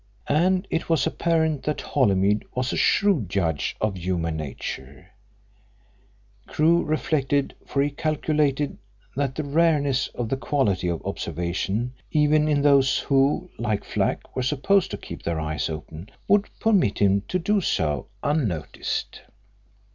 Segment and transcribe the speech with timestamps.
[0.29, 5.11] And it was apparent that Holymead was a shrewd judge of human nature,
[6.47, 8.79] Crewe reflected, for he calculated
[9.15, 14.41] that the rareness of the quality of observation, even in those who, like Flack, were
[14.41, 19.21] supposed to keep their eyes open, would permit him to do so unnoticed.